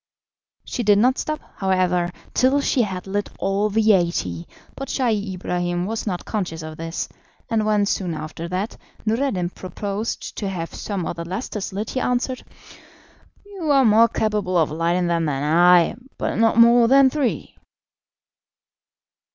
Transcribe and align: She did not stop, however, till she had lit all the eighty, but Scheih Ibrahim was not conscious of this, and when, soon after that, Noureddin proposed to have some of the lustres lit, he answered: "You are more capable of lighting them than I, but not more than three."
She 0.65 0.81
did 0.81 0.97
not 0.97 1.19
stop, 1.19 1.39
however, 1.57 2.09
till 2.33 2.59
she 2.59 2.81
had 2.81 3.05
lit 3.05 3.29
all 3.37 3.69
the 3.69 3.91
eighty, 3.93 4.47
but 4.75 4.87
Scheih 4.89 5.33
Ibrahim 5.35 5.85
was 5.85 6.07
not 6.07 6.25
conscious 6.25 6.63
of 6.63 6.75
this, 6.77 7.07
and 7.51 7.67
when, 7.67 7.85
soon 7.85 8.15
after 8.15 8.47
that, 8.47 8.77
Noureddin 9.05 9.51
proposed 9.51 10.35
to 10.39 10.49
have 10.49 10.73
some 10.73 11.05
of 11.05 11.17
the 11.17 11.23
lustres 11.25 11.71
lit, 11.71 11.91
he 11.91 11.99
answered: 11.99 12.41
"You 13.45 13.69
are 13.69 13.85
more 13.85 14.07
capable 14.07 14.57
of 14.57 14.71
lighting 14.71 15.05
them 15.05 15.25
than 15.25 15.43
I, 15.43 15.93
but 16.17 16.35
not 16.39 16.57
more 16.57 16.87
than 16.87 17.11
three." 17.11 17.55